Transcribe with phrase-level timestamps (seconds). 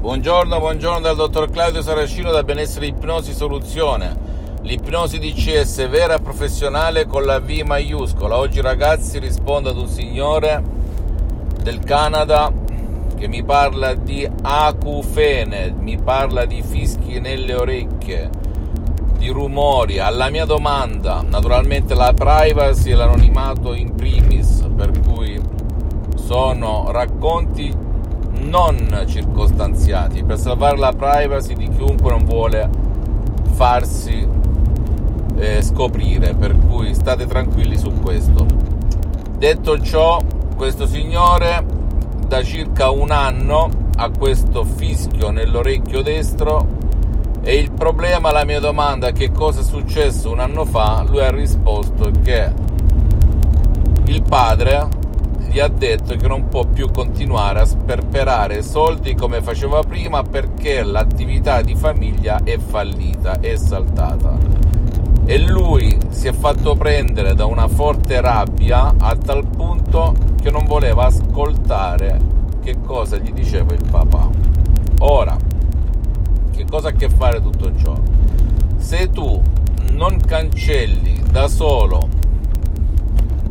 [0.00, 4.16] Buongiorno, buongiorno dal dottor Claudio Saracino da Benessere Ipnosi Soluzione.
[4.62, 8.38] L'ipnosi DCS vera professionale con la V maiuscola.
[8.38, 10.62] Oggi ragazzi rispondo ad un signore
[11.62, 12.50] del Canada
[13.14, 18.30] che mi parla di acufene, mi parla di fischi nelle orecchie,
[19.18, 19.98] di rumori.
[19.98, 25.38] Alla mia domanda, naturalmente la privacy e l'anonimato in primis, per cui
[26.16, 27.88] sono racconti
[28.50, 32.68] non circostanziati per salvare la privacy di chiunque non vuole
[33.52, 34.26] farsi
[35.36, 38.44] eh, scoprire, per cui state tranquilli su questo.
[39.38, 40.20] Detto ciò,
[40.56, 41.64] questo signore
[42.26, 46.78] da circa un anno ha questo fischio nell'orecchio destro
[47.42, 51.30] e il problema, la mia domanda, che cosa è successo un anno fa, lui ha
[51.30, 52.52] risposto che
[54.06, 54.98] il padre
[55.50, 60.84] gli ha detto che non può più continuare a sperperare soldi come faceva prima perché
[60.84, 64.38] l'attività di famiglia è fallita, è saltata.
[65.24, 70.66] E lui si è fatto prendere da una forte rabbia a tal punto che non
[70.66, 72.20] voleva ascoltare
[72.62, 74.30] che cosa gli diceva il papà.
[75.00, 75.36] Ora,
[76.52, 77.94] che cosa ha a che fare tutto ciò?
[78.76, 79.42] Se tu
[79.94, 82.08] non cancelli da solo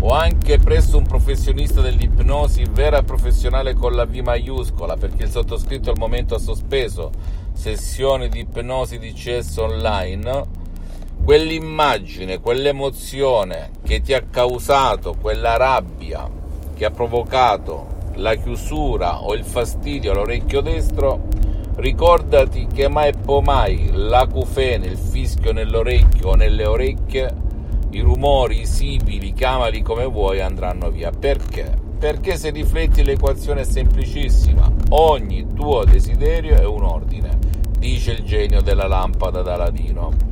[0.00, 5.30] o anche presso un professionista dell'ipnosi vera e professionale con la V maiuscola, perché il
[5.30, 7.10] sottoscritto al momento ha sospeso
[7.52, 10.42] sessioni di ipnosi di CS online,
[11.24, 16.30] quell'immagine, quell'emozione che ti ha causato, quella rabbia
[16.74, 21.26] che ha provocato la chiusura o il fastidio all'orecchio destro,
[21.76, 27.46] ricordati che mai e poi mai l'acufene, il fischio nell'orecchio o nelle orecchie
[27.90, 31.10] i rumori, i sibili, chiamali come vuoi, andranno via.
[31.10, 31.86] Perché?
[31.98, 34.70] Perché se rifletti l'equazione è semplicissima.
[34.90, 37.38] Ogni tuo desiderio è un ordine,
[37.78, 40.26] dice il genio della lampada d'Aladino.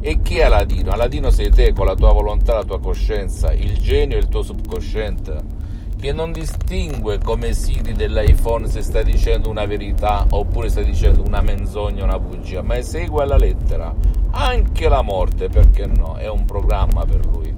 [0.00, 0.92] E chi è Aladino?
[0.92, 4.42] Aladino sei te con la tua volontà, la tua coscienza, il genio è il tuo
[4.42, 5.58] subconsciente
[6.00, 11.42] che non distingue come Siri dell'iPhone se sta dicendo una verità oppure sta dicendo una
[11.42, 13.94] menzogna, una bugia, ma esegue alla lettera.
[14.32, 16.16] Anche la morte, perché no?
[16.16, 17.50] È un programma per lui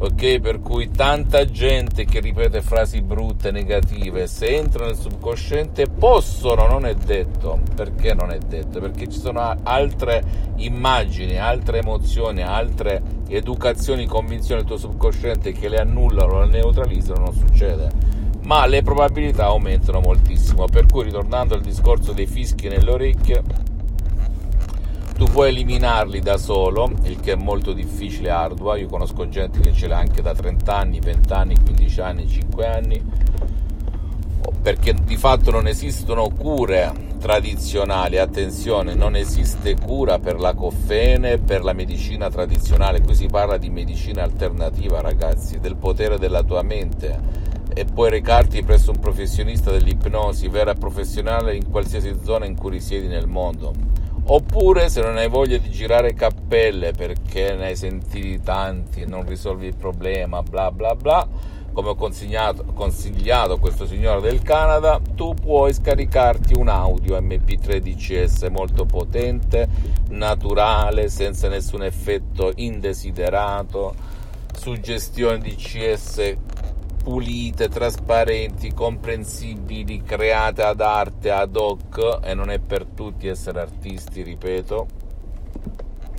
[0.00, 0.38] ok?
[0.40, 6.86] Per cui tanta gente che ripete frasi brutte, negative, se entrano nel subconsciente possono, non
[6.86, 8.80] è detto, perché non è detto?
[8.80, 15.78] Perché ci sono altre immagini, altre emozioni, altre educazioni, convinzioni del tuo subconsciente che le
[15.78, 18.16] annullano, le neutralizzano, non succede.
[18.42, 23.42] Ma le probabilità aumentano moltissimo, per cui ritornando al discorso dei fischi nelle orecchie,
[25.18, 28.76] tu puoi eliminarli da solo, il che è molto difficile e ardua.
[28.76, 32.66] Io conosco gente che ce l'ha anche da 30 anni, 20 anni, 15 anni, 5
[32.66, 33.04] anni,
[34.62, 38.16] perché di fatto non esistono cure tradizionali.
[38.16, 43.00] Attenzione, non esiste cura per la coffene, per la medicina tradizionale.
[43.00, 48.62] Qui si parla di medicina alternativa, ragazzi, del potere della tua mente e puoi recarti
[48.62, 53.98] presso un professionista dell'ipnosi vera e professionale in qualsiasi zona in cui risiedi nel mondo
[54.30, 59.26] Oppure se non hai voglia di girare cappelle perché ne hai sentiti tanti e non
[59.26, 61.26] risolvi il problema, bla bla bla,
[61.72, 62.62] come ho consigliato,
[63.54, 69.66] a questo signore del Canada, tu puoi scaricarti un audio MP3 DCS molto potente,
[70.10, 73.94] naturale, senza nessun effetto indesiderato,
[74.52, 76.36] suggestione DCS
[77.08, 84.22] pulite, trasparenti, comprensibili, create ad arte, ad hoc e non è per tutti essere artisti,
[84.22, 84.86] ripeto.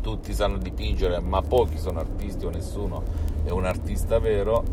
[0.00, 3.02] Tutti sanno dipingere, ma pochi sono artisti o nessuno
[3.44, 4.64] è un artista vero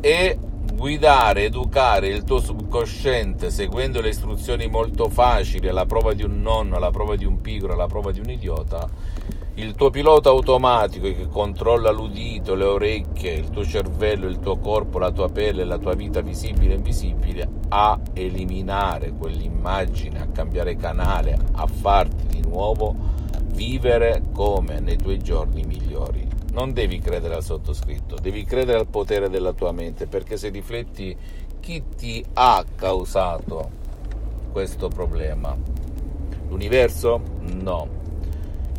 [0.00, 0.38] e
[0.72, 6.76] guidare, educare il tuo subconsciente seguendo le istruzioni molto facili, alla prova di un nonno,
[6.76, 8.88] alla prova di un pigro, alla prova di un idiota
[9.60, 14.98] il tuo pilota automatico che controlla l'udito, le orecchie, il tuo cervello, il tuo corpo,
[14.98, 21.38] la tua pelle, la tua vita visibile e invisibile, a eliminare quell'immagine, a cambiare canale,
[21.52, 22.94] a farti di nuovo
[23.52, 26.26] vivere come nei tuoi giorni migliori.
[26.52, 31.14] Non devi credere al sottoscritto, devi credere al potere della tua mente, perché se rifletti
[31.60, 33.68] chi ti ha causato
[34.52, 35.54] questo problema,
[36.48, 37.20] l'universo?
[37.42, 38.00] No